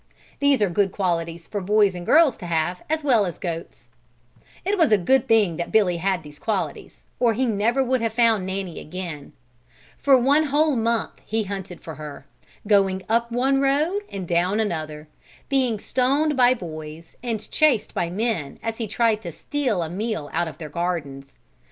[0.39, 3.89] These are good qualities for boys and girls to have as well as goats.
[4.65, 8.11] It was a good thing that Billy had these qualities, or he never would have
[8.11, 9.33] found Nanny again.
[9.99, 12.25] For one whole month he hunted for her,
[12.65, 15.07] going up one road and down another,
[15.49, 20.31] being stoned by boys and chased by men as he tried to steal a meal
[20.33, 21.37] out of their gardens.